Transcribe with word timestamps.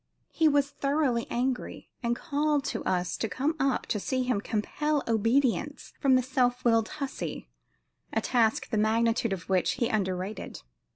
He 0.31 0.47
was 0.47 0.71
thoroughly 0.71 1.27
angry, 1.29 1.91
and 2.01 2.15
called 2.15 2.63
to 2.63 2.83
us 2.85 3.15
to 3.17 3.29
come 3.29 3.55
up 3.59 3.85
to 3.85 3.99
see 3.99 4.23
him 4.23 4.41
"compel 4.41 5.03
obedience 5.07 5.93
from 5.99 6.15
the 6.15 6.23
self 6.23 6.65
willed 6.65 6.89
hussy," 6.97 7.51
a 8.11 8.19
task 8.19 8.71
the 8.71 8.77
magnitude 8.79 9.31
of 9.31 9.47
which 9.47 9.73
he 9.73 9.89
underrated. 9.89 10.63